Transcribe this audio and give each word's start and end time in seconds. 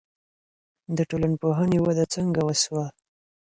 د 0.97 0.99
ټولنپوهنې 1.09 1.77
وده 1.81 2.03
څنګه 2.15 2.41
وسوه؟ 2.47 2.85